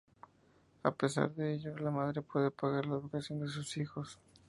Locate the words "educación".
2.95-3.39